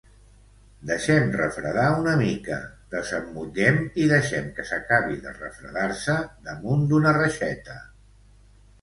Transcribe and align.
Deixem 0.91 1.27
refredar 1.35 1.83
una 1.97 2.15
mica, 2.21 2.57
desemmotllem 2.95 3.79
i 4.05 4.09
deixem 4.15 4.51
que 4.59 4.67
s'acabi 4.73 5.23
de 5.29 5.37
refredar-se 5.39 6.19
damunt 6.53 6.87
d'una 6.93 7.17
reixeta. 7.25 7.83